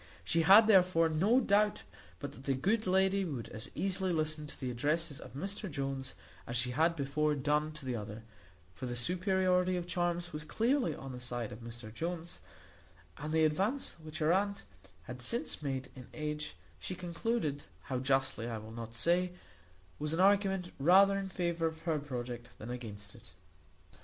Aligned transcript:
She 0.23 0.41
had, 0.41 0.65
therefore, 0.65 1.09
no 1.09 1.39
doubt 1.39 1.83
but 2.17 2.31
that 2.31 2.45
the 2.45 2.55
good 2.55 2.87
lady 2.87 3.23
would 3.23 3.49
as 3.49 3.69
easily 3.75 4.11
listen 4.11 4.47
to 4.47 4.59
the 4.59 4.71
addresses 4.71 5.19
of 5.19 5.35
Mr 5.35 5.69
Jones 5.69 6.15
as 6.47 6.57
she 6.57 6.71
had 6.71 6.95
before 6.95 7.35
done 7.35 7.71
to 7.73 7.85
the 7.85 7.95
other; 7.95 8.23
for 8.73 8.87
the 8.87 8.95
superiority 8.95 9.77
of 9.77 9.85
charms 9.85 10.33
was 10.33 10.43
clearly 10.43 10.95
on 10.95 11.11
the 11.11 11.19
side 11.19 11.51
of 11.51 11.59
Mr 11.61 11.93
Jones; 11.93 12.39
and 13.19 13.31
the 13.31 13.43
advance 13.45 13.91
which 14.01 14.17
her 14.17 14.33
aunt 14.33 14.63
had 15.03 15.21
since 15.21 15.61
made 15.61 15.91
in 15.95 16.07
age, 16.15 16.55
she 16.79 16.95
concluded 16.95 17.65
(how 17.83 17.99
justly 17.99 18.49
I 18.49 18.57
will 18.57 18.71
not 18.71 18.95
say), 18.95 19.33
was 19.99 20.13
an 20.15 20.19
argument 20.19 20.71
rather 20.79 21.15
in 21.15 21.29
favour 21.29 21.67
of 21.67 21.81
her 21.81 21.99
project 21.99 22.49
than 22.57 22.71
against 22.71 23.13
it. 23.13 23.33